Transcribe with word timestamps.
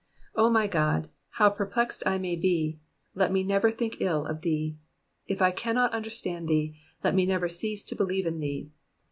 O 0.35 0.49
my 0.49 0.65
God, 0.65 1.11
however 1.33 1.63
|)erplexed 1.75 2.01
I 2.07 2.17
may 2.17 2.35
be, 2.35 2.79
let 3.13 3.31
me 3.31 3.43
never 3.43 3.69
think 3.71 4.01
ill 4.01 4.25
of 4.25 4.41
thee. 4.41 4.79
If 5.27 5.43
I 5.43 5.51
cannot 5.51 5.93
understand 5.93 6.47
thee, 6.47 6.75
let 7.03 7.13
mo 7.15 7.23
never 7.23 7.47
cease 7.47 7.83
to 7.83 7.95
believe 7.95 8.25
in 8.25 8.39
thee. 8.39 8.71